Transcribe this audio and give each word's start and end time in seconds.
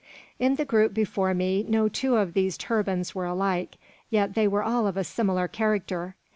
In 0.39 0.55
the 0.55 0.65
group 0.65 0.95
before 0.95 1.35
me 1.35 1.61
no 1.69 1.87
two 1.87 2.15
of 2.15 2.33
these 2.33 2.57
turbans 2.57 3.13
were 3.13 3.25
alike, 3.27 3.77
yet 4.09 4.33
they 4.33 4.47
were 4.47 4.63
all 4.63 4.87
of 4.87 4.97
a 4.97 5.03
similar 5.03 5.47
character. 5.47 6.15